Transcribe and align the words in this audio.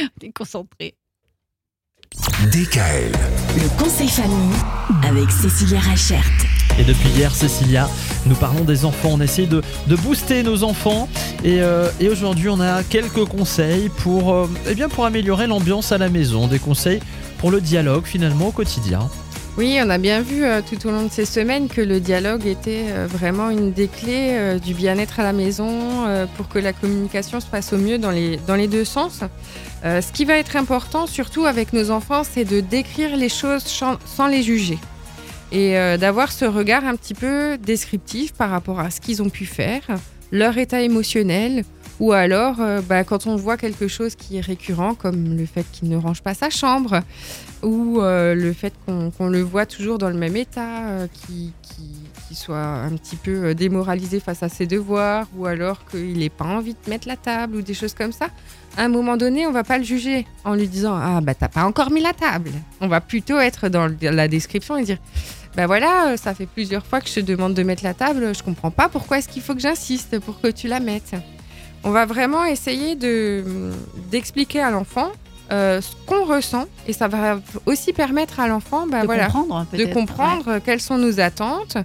T'es 0.20 0.30
concentré. 0.30 0.94
DKL. 2.52 3.12
Le 3.56 3.78
conseil 3.82 4.08
famille 4.08 4.56
avec 5.04 5.30
Cécilia 5.30 5.78
Rachert. 5.78 6.24
Et 6.78 6.84
depuis 6.84 7.08
hier, 7.10 7.34
Cécilia, 7.34 7.88
nous 8.26 8.34
parlons 8.34 8.64
des 8.64 8.84
enfants. 8.84 9.10
On 9.12 9.20
essaie 9.20 9.46
de, 9.46 9.62
de 9.86 9.96
booster 9.96 10.42
nos 10.42 10.62
enfants. 10.64 11.08
Et, 11.44 11.60
euh, 11.60 11.88
et 12.00 12.08
aujourd'hui, 12.08 12.48
on 12.48 12.60
a 12.60 12.82
quelques 12.82 13.24
conseils 13.26 13.90
pour, 13.98 14.32
euh, 14.32 14.48
eh 14.68 14.74
bien, 14.74 14.88
pour 14.88 15.04
améliorer 15.04 15.46
l'ambiance 15.46 15.92
à 15.92 15.98
la 15.98 16.08
maison. 16.08 16.46
Des 16.46 16.58
conseils 16.58 17.00
pour 17.38 17.50
le 17.50 17.60
dialogue 17.60 18.06
finalement 18.06 18.48
au 18.48 18.52
quotidien. 18.52 19.08
Oui, 19.58 19.78
on 19.84 19.90
a 19.90 19.98
bien 19.98 20.22
vu 20.22 20.44
euh, 20.44 20.60
tout 20.62 20.86
au 20.86 20.90
long 20.92 21.04
de 21.04 21.10
ces 21.10 21.24
semaines 21.24 21.68
que 21.68 21.80
le 21.80 21.98
dialogue 21.98 22.46
était 22.46 22.86
euh, 22.90 23.06
vraiment 23.08 23.50
une 23.50 23.72
des 23.72 23.88
clés 23.88 24.30
euh, 24.30 24.58
du 24.58 24.74
bien-être 24.74 25.18
à 25.18 25.24
la 25.24 25.32
maison 25.32 25.68
pour 26.36 26.48
que 26.48 26.58
la 26.58 26.72
communication 26.72 27.40
se 27.40 27.46
passe 27.46 27.72
au 27.72 27.76
mieux 27.76 27.98
dans 27.98 28.10
les, 28.10 28.38
dans 28.46 28.54
les 28.54 28.68
deux 28.68 28.84
sens. 28.84 29.20
Ce 29.82 30.12
qui 30.12 30.24
va 30.24 30.36
être 30.36 30.56
important, 30.56 31.06
surtout 31.06 31.46
avec 31.46 31.72
nos 31.72 31.90
enfants, 31.90 32.22
c'est 32.22 32.44
de 32.44 32.60
décrire 32.60 33.16
les 33.16 33.28
choses 33.28 33.64
sans 33.64 34.26
les 34.26 34.42
juger 34.42 34.78
et 35.52 35.74
d'avoir 35.98 36.32
ce 36.32 36.44
regard 36.44 36.84
un 36.84 36.96
petit 36.96 37.14
peu 37.14 37.56
descriptif 37.58 38.32
par 38.32 38.50
rapport 38.50 38.80
à 38.80 38.90
ce 38.90 39.00
qu'ils 39.00 39.22
ont 39.22 39.30
pu 39.30 39.46
faire, 39.46 39.82
leur 40.32 40.58
état 40.58 40.82
émotionnel, 40.82 41.64
ou 41.98 42.12
alors 42.12 42.56
bah, 42.88 43.04
quand 43.04 43.26
on 43.26 43.36
voit 43.36 43.56
quelque 43.56 43.88
chose 43.88 44.14
qui 44.16 44.36
est 44.36 44.42
récurrent, 44.42 44.94
comme 44.94 45.36
le 45.36 45.46
fait 45.46 45.64
qu'il 45.72 45.88
ne 45.88 45.96
range 45.96 46.22
pas 46.22 46.34
sa 46.34 46.50
chambre, 46.50 47.00
ou 47.62 48.00
euh, 48.00 48.34
le 48.34 48.52
fait 48.52 48.72
qu'on 48.86 49.28
le 49.28 49.42
voit 49.42 49.66
toujours 49.66 49.98
dans 49.98 50.08
le 50.08 50.16
même 50.16 50.36
état, 50.36 50.88
euh, 50.88 51.06
qui, 51.12 51.52
soit 52.34 52.58
un 52.58 52.96
petit 52.96 53.16
peu 53.16 53.44
euh, 53.44 53.54
démoralisé 53.54 54.20
face 54.20 54.42
à 54.42 54.48
ses 54.48 54.66
devoirs, 54.66 55.26
ou 55.36 55.46
alors 55.46 55.84
qu'il 55.86 56.18
n'ait 56.18 56.28
pas 56.28 56.44
envie 56.44 56.74
de 56.74 56.90
mettre 56.90 57.08
la 57.08 57.16
table, 57.16 57.56
ou 57.56 57.62
des 57.62 57.74
choses 57.74 57.94
comme 57.94 58.12
ça. 58.12 58.28
À 58.76 58.84
un 58.84 58.88
moment 58.88 59.16
donné, 59.16 59.46
on 59.46 59.52
va 59.52 59.64
pas 59.64 59.78
le 59.78 59.84
juger 59.84 60.26
en 60.44 60.54
lui 60.54 60.68
disant 60.68 60.94
Ah, 60.94 61.20
bah 61.20 61.34
t'as 61.34 61.48
pas 61.48 61.64
encore 61.64 61.90
mis 61.90 62.00
la 62.00 62.12
table. 62.12 62.50
On 62.80 62.88
va 62.88 63.00
plutôt 63.00 63.38
être 63.38 63.68
dans 63.68 63.90
la 64.00 64.28
description 64.28 64.76
et 64.76 64.84
dire 64.84 64.98
Bah 65.56 65.66
voilà, 65.66 66.10
euh, 66.10 66.16
ça 66.16 66.34
fait 66.34 66.46
plusieurs 66.46 66.86
fois 66.86 67.00
que 67.00 67.08
je 67.08 67.14
te 67.14 67.20
demande 67.20 67.54
de 67.54 67.62
mettre 67.62 67.84
la 67.84 67.94
table, 67.94 68.34
je 68.34 68.42
comprends 68.42 68.70
pas 68.70 68.88
pourquoi 68.88 69.18
est-ce 69.18 69.28
qu'il 69.28 69.42
faut 69.42 69.54
que 69.54 69.60
j'insiste 69.60 70.18
pour 70.20 70.40
que 70.40 70.48
tu 70.48 70.68
la 70.68 70.80
mettes. 70.80 71.14
On 71.82 71.90
va 71.90 72.06
vraiment 72.06 72.44
essayer 72.44 72.94
de 72.94 73.72
d'expliquer 74.10 74.60
à 74.60 74.70
l'enfant 74.70 75.10
euh, 75.52 75.80
ce 75.80 75.90
qu'on 76.06 76.24
ressent 76.24 76.66
et 76.86 76.92
ça 76.92 77.08
va 77.08 77.40
aussi 77.66 77.92
permettre 77.92 78.40
à 78.40 78.48
l'enfant 78.48 78.86
bah, 78.86 79.02
de 79.02 79.06
voilà, 79.06 79.26
comprendre, 79.26 79.66
de 79.72 79.76
peut-être. 79.76 79.92
comprendre 79.94 80.58
quelles 80.64 80.80
sont 80.80 80.98
nos 80.98 81.18
attentes. 81.20 81.76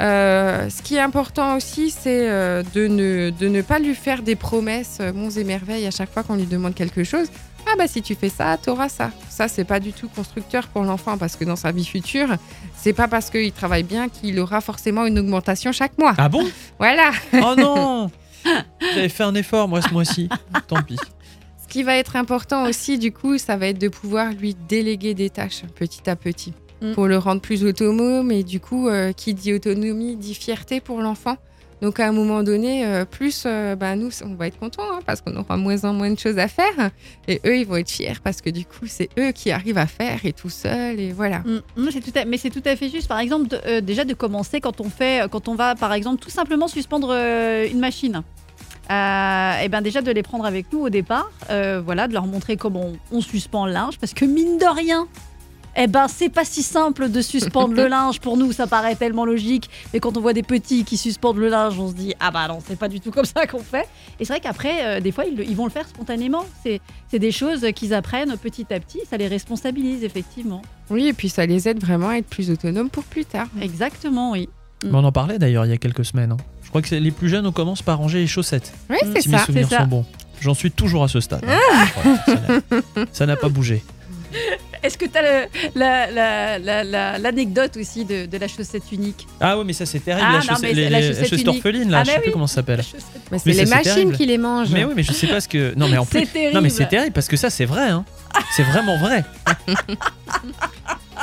Euh, 0.00 0.70
ce 0.70 0.82
qui 0.82 0.94
est 0.94 1.00
important 1.00 1.56
aussi, 1.56 1.90
c'est 1.90 2.28
euh, 2.28 2.62
de, 2.74 2.86
ne, 2.86 3.30
de 3.30 3.48
ne 3.48 3.62
pas 3.62 3.80
lui 3.80 3.94
faire 3.94 4.22
des 4.22 4.36
promesses 4.36 4.98
euh, 5.00 5.12
monts 5.12 5.30
et 5.30 5.42
merveilles 5.42 5.86
à 5.86 5.90
chaque 5.90 6.12
fois 6.12 6.22
qu'on 6.22 6.36
lui 6.36 6.46
demande 6.46 6.74
quelque 6.74 7.02
chose. 7.02 7.26
Ah 7.66 7.74
bah 7.76 7.88
si 7.88 8.00
tu 8.00 8.14
fais 8.14 8.28
ça, 8.28 8.56
t'auras 8.56 8.88
ça. 8.88 9.10
Ça 9.28 9.48
c'est 9.48 9.64
pas 9.64 9.80
du 9.80 9.92
tout 9.92 10.08
constructeur 10.08 10.68
pour 10.68 10.84
l'enfant 10.84 11.18
parce 11.18 11.34
que 11.36 11.44
dans 11.44 11.56
sa 11.56 11.72
vie 11.72 11.84
future, 11.84 12.28
c'est 12.76 12.92
pas 12.92 13.08
parce 13.08 13.28
qu'il 13.28 13.52
travaille 13.52 13.82
bien 13.82 14.08
qu'il 14.08 14.38
aura 14.38 14.60
forcément 14.60 15.04
une 15.04 15.18
augmentation 15.18 15.72
chaque 15.72 15.98
mois. 15.98 16.14
Ah 16.16 16.28
bon? 16.28 16.46
Voilà. 16.78 17.10
Oh 17.34 17.54
non 17.58 18.10
J'avais 18.94 19.08
fait 19.08 19.24
un 19.24 19.34
effort 19.34 19.66
moi 19.68 19.82
ce 19.82 19.92
mois-ci. 19.92 20.28
Tant 20.68 20.82
pis. 20.82 20.96
Ce 21.68 21.72
qui 21.74 21.82
va 21.82 21.96
être 21.96 22.16
important 22.16 22.66
aussi, 22.66 22.98
du 22.98 23.12
coup, 23.12 23.36
ça 23.36 23.58
va 23.58 23.66
être 23.68 23.78
de 23.78 23.88
pouvoir 23.88 24.32
lui 24.32 24.56
déléguer 24.70 25.12
des 25.12 25.28
tâches 25.28 25.64
petit 25.74 26.08
à 26.08 26.16
petit 26.16 26.54
Mm. 26.80 26.92
pour 26.92 27.08
le 27.08 27.18
rendre 27.18 27.40
plus 27.42 27.62
autonome. 27.64 28.30
Et 28.32 28.42
du 28.42 28.58
coup, 28.58 28.88
euh, 28.88 29.12
qui 29.12 29.34
dit 29.34 29.52
autonomie 29.52 30.16
dit 30.16 30.34
fierté 30.34 30.80
pour 30.80 31.02
l'enfant. 31.02 31.36
Donc 31.82 32.00
à 32.00 32.06
un 32.08 32.12
moment 32.12 32.42
donné, 32.42 32.86
euh, 32.86 33.04
plus 33.04 33.42
euh, 33.46 33.76
bah, 33.76 33.96
nous, 33.96 34.10
on 34.24 34.34
va 34.34 34.46
être 34.46 34.58
contents 34.58 34.82
hein, 34.90 35.00
parce 35.04 35.20
qu'on 35.20 35.36
aura 35.36 35.56
moins 35.58 35.84
en 35.84 35.92
moins 35.92 36.10
de 36.10 36.18
choses 36.18 36.38
à 36.38 36.48
faire. 36.48 36.90
Et 37.28 37.40
eux, 37.44 37.58
ils 37.58 37.66
vont 37.66 37.76
être 37.76 37.90
fiers 37.90 38.14
parce 38.24 38.40
que 38.40 38.48
du 38.50 38.64
coup, 38.64 38.86
c'est 38.86 39.10
eux 39.18 39.32
qui 39.32 39.50
arrivent 39.50 39.76
à 39.78 39.86
faire 39.86 40.24
et 40.24 40.32
tout 40.32 40.48
seul. 40.50 40.98
Et 40.98 41.12
voilà. 41.12 41.40
Mm, 41.40 41.88
c'est 41.92 42.00
tout 42.00 42.18
à- 42.18 42.24
mais 42.24 42.38
c'est 42.38 42.50
tout 42.50 42.62
à 42.64 42.74
fait 42.76 42.88
juste. 42.88 43.08
Par 43.08 43.18
exemple, 43.18 43.48
de- 43.48 43.60
euh, 43.66 43.80
déjà 43.82 44.04
de 44.04 44.14
commencer 44.14 44.60
quand 44.60 44.80
on 44.80 44.88
fait, 44.88 45.28
quand 45.30 45.48
on 45.48 45.54
va, 45.54 45.74
par 45.74 45.92
exemple, 45.92 46.18
tout 46.22 46.30
simplement 46.30 46.66
suspendre 46.68 47.12
une 47.12 47.78
machine. 47.80 48.22
Et 48.90 49.68
ben 49.68 49.80
déjà 49.82 50.02
de 50.02 50.10
les 50.10 50.22
prendre 50.22 50.44
avec 50.46 50.72
nous 50.72 50.80
au 50.80 50.90
départ, 50.90 51.30
euh, 51.50 51.80
voilà, 51.84 52.08
de 52.08 52.14
leur 52.14 52.26
montrer 52.26 52.56
comment 52.56 52.92
on, 53.12 53.18
on 53.18 53.20
suspend 53.20 53.66
le 53.66 53.72
linge, 53.72 53.98
parce 53.98 54.14
que 54.14 54.24
mine 54.24 54.58
de 54.58 54.74
rien. 54.74 55.06
Eh 55.80 55.86
ben, 55.86 56.08
c'est 56.08 56.28
pas 56.28 56.44
si 56.44 56.64
simple 56.64 57.08
de 57.08 57.20
suspendre 57.22 57.74
le 57.74 57.86
linge. 57.88 58.18
Pour 58.20 58.36
nous, 58.36 58.50
ça 58.50 58.66
paraît 58.66 58.96
tellement 58.96 59.24
logique. 59.24 59.70
Mais 59.92 60.00
quand 60.00 60.16
on 60.16 60.20
voit 60.20 60.32
des 60.32 60.42
petits 60.42 60.82
qui 60.82 60.96
suspendent 60.96 61.36
le 61.36 61.48
linge, 61.48 61.78
on 61.78 61.88
se 61.88 61.94
dit 61.94 62.14
Ah 62.18 62.32
bah 62.32 62.48
non, 62.48 62.58
c'est 62.66 62.76
pas 62.76 62.88
du 62.88 62.98
tout 62.98 63.12
comme 63.12 63.26
ça 63.26 63.46
qu'on 63.46 63.60
fait. 63.60 63.86
Et 64.18 64.24
c'est 64.24 64.32
vrai 64.32 64.40
qu'après, 64.40 64.84
euh, 64.96 65.00
des 65.00 65.12
fois, 65.12 65.24
ils, 65.24 65.54
vont 65.54 65.66
le 65.66 65.70
faire 65.70 65.86
spontanément. 65.86 66.44
C'est 66.64 66.80
c'est 67.08 67.20
des 67.20 67.30
choses 67.30 67.64
qu'ils 67.76 67.94
apprennent 67.94 68.36
petit 68.38 68.66
à 68.74 68.80
petit. 68.80 69.02
Ça 69.08 69.16
les 69.18 69.28
responsabilise, 69.28 70.02
effectivement. 70.02 70.62
Oui, 70.90 71.06
et 71.06 71.12
puis 71.12 71.28
ça 71.28 71.46
les 71.46 71.68
aide 71.68 71.80
vraiment 71.80 72.08
à 72.08 72.16
être 72.16 72.26
plus 72.28 72.50
autonomes 72.50 72.90
pour 72.90 73.04
plus 73.04 73.24
tard. 73.24 73.46
Exactement, 73.62 74.32
oui. 74.32 74.48
Mais 74.82 74.90
on 74.94 75.04
en 75.04 75.12
parlait 75.12 75.38
d'ailleurs 75.38 75.64
il 75.64 75.70
y 75.70 75.74
a 75.74 75.78
quelques 75.78 76.04
semaines. 76.04 76.32
hein. 76.32 76.36
Je 76.68 76.70
crois 76.70 76.82
que 76.82 76.94
les 76.94 77.10
plus 77.10 77.30
jeunes, 77.30 77.46
on 77.46 77.52
commence 77.52 77.80
par 77.80 77.96
ranger 77.96 78.18
les 78.18 78.26
chaussettes. 78.26 78.74
Oui, 78.90 78.98
c'est 79.14 79.22
si 79.22 79.30
mes 79.30 79.38
ça. 79.38 79.46
souvenirs 79.46 79.68
ça. 79.70 79.78
sont 79.78 79.86
bons. 79.86 80.04
J'en 80.42 80.52
suis 80.52 80.70
toujours 80.70 81.02
à 81.02 81.08
ce 81.08 81.18
stade. 81.18 81.42
hein. 81.48 81.58
Voilà, 82.26 82.60
ça 83.10 83.24
n'a- 83.24 83.36
pas 83.36 83.48
bougé. 83.48 83.82
Est-ce 84.82 84.98
que 84.98 85.06
tu 85.06 85.16
as 85.16 85.46
la, 85.74 86.10
la- 86.10 86.58
la- 86.58 86.84
la- 86.84 87.18
l'anecdote 87.18 87.78
aussi 87.78 88.04
de, 88.04 88.26
de 88.26 88.36
la 88.38 88.46
chaussette 88.48 88.82
unique? 88.92 89.26
Ah 89.40 89.58
oui, 89.58 89.64
mais 89.66 89.72
ça 89.72 89.86
c'est 89.86 89.98
terrible. 90.00 90.26
Ah 90.28 90.32
la 90.34 90.38
non, 90.40 90.44
chaussette, 90.44 90.74
les, 90.76 90.84
c'est 90.84 90.90
la 90.90 91.00
chaussette 91.14 91.32
unique. 91.32 91.48
orphelines, 91.48 91.90
là, 91.90 91.98
Ah, 92.00 92.04
je 92.04 92.10
sais 92.10 92.20
plus 92.20 92.32
comment 92.32 92.46
ça 92.46 92.56
s'appelle. 92.56 92.84
Mais 93.32 93.38
c'est 93.38 93.50
les 93.52 93.64
machines 93.66 93.82
terrible. 93.94 94.16
qui 94.16 94.26
les 94.26 94.36
mangent. 94.38 94.68
Mais 94.70 94.84
oui, 94.84 94.92
mais 94.94 95.02
je 95.02 95.12
sais 95.12 95.26
pas 95.26 95.40
ce 95.40 95.48
que. 95.48 95.74
Non, 95.76 95.88
mais 95.88 95.96
en 95.96 96.04
plus. 96.04 96.20
C'est 96.20 96.26
terrible. 96.32 96.54
Non, 96.54 96.60
mais 96.60 96.68
c'est 96.68 96.86
terrible 96.86 97.12
parce 97.12 97.26
que 97.28 97.36
ça 97.38 97.48
c'est 97.48 97.64
vrai. 97.64 97.88
Hein. 97.88 98.04
C'est 98.54 98.62
vraiment 98.64 98.98
vrai. 98.98 99.24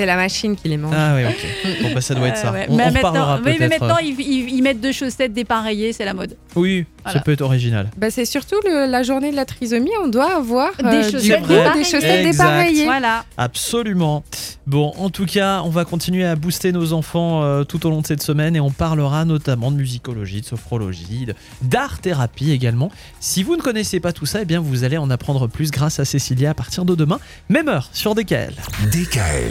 C'est 0.00 0.06
la 0.06 0.16
machine 0.16 0.56
qui 0.56 0.66
les 0.68 0.78
mange. 0.78 0.94
Ah 0.96 1.14
oui, 1.14 1.24
ok. 1.26 1.82
Bon, 1.82 1.88
bah 1.94 2.00
ça 2.00 2.14
doit 2.14 2.28
être 2.28 2.38
ça. 2.38 2.48
Euh, 2.48 2.52
ouais. 2.52 2.66
On, 2.70 2.76
mais 2.76 2.84
on 2.86 2.90
maintenant, 2.92 3.38
oui, 3.44 3.56
mais 3.60 3.68
maintenant 3.68 3.98
ils, 4.02 4.18
ils- 4.18 4.48
ils 4.48 4.62
mettent 4.62 4.80
deux 4.80 4.92
chaussettes 4.92 5.34
dépareillées, 5.34 5.92
c'est 5.92 6.06
la 6.06 6.14
mode. 6.14 6.36
Oui, 6.56 6.86
Voilà. 7.04 7.18
ça 7.18 7.22
peut 7.24 7.32
être 7.32 7.42
original. 7.42 7.90
Bah, 7.98 8.10
c'est 8.10 8.24
surtout 8.24 8.56
le- 8.64 8.86
la 8.90 9.02
journée 9.02 9.30
de 9.30 9.36
la 9.36 9.44
trisomie, 9.44 9.90
on 10.02 10.08
doit 10.08 10.36
avoir 10.36 10.70
Des 10.78 10.84
euh, 10.84 11.10
chaussettes 11.10 11.42
coup, 11.42 11.48
dépareillées. 11.48 11.84
des 11.84 11.90
chaussettes 11.90 12.26
Exact. 12.26 12.44
dépareillées. 12.44 12.84
Voilà. 12.86 13.24
Absolument. 13.36 14.24
Bon, 14.66 14.92
en 14.96 15.10
tout 15.10 15.26
cas, 15.26 15.60
on 15.64 15.68
va 15.68 15.84
continuer 15.84 16.24
à 16.24 16.34
booster 16.36 16.72
nos 16.72 16.92
enfants 16.94 17.42
euh, 17.42 17.64
tout 17.64 17.84
au 17.86 17.90
long 17.90 18.00
de 18.00 18.06
cette 18.06 18.22
semaine 18.22 18.56
et 18.56 18.60
on 18.60 18.70
parlera 18.70 19.24
notamment 19.26 19.70
de 19.70 19.76
musicologie, 19.76 20.40
de 20.40 20.46
sophrologie, 20.46 21.26
d'art-thérapie 21.60 22.52
également. 22.52 22.90
Si 23.20 23.42
vous 23.42 23.56
ne 23.56 23.62
connaissez 23.62 24.00
pas 24.00 24.12
tout 24.12 24.26
ça, 24.26 24.40
eh 24.42 24.44
bien 24.46 24.60
vous 24.60 24.84
allez 24.84 24.96
en 24.96 25.10
apprendre 25.10 25.46
plus 25.46 25.70
grâce 25.70 26.00
à 26.00 26.04
Cécilia 26.06 26.50
à 26.50 26.54
partir 26.54 26.84
de 26.86 26.94
demain, 26.94 27.18
même 27.50 27.68
heure 27.68 27.90
sur 27.92 28.14
DKL. 28.14 28.54
DKL. 28.92 29.50